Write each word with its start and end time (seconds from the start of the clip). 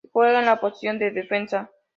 Juega 0.11 0.39
en 0.39 0.47
la 0.47 0.59
posición 0.59 0.97
de 0.97 1.11
defensa. 1.11 1.69